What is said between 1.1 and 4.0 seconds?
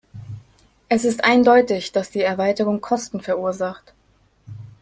eindeutig, dass die Erweiterung Kosten verursacht.